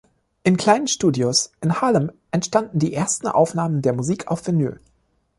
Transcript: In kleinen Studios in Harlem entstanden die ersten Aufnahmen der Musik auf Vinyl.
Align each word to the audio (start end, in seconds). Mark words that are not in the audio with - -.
In 0.43 0.57
kleinen 0.57 0.87
Studios 0.87 1.51
in 1.61 1.79
Harlem 1.79 2.11
entstanden 2.31 2.79
die 2.79 2.91
ersten 2.91 3.27
Aufnahmen 3.27 3.83
der 3.83 3.93
Musik 3.93 4.29
auf 4.29 4.47
Vinyl. 4.47 4.79